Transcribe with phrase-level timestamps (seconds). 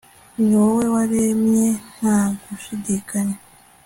[0.45, 1.67] ni wowe waremye
[1.97, 3.37] nta gushidikanya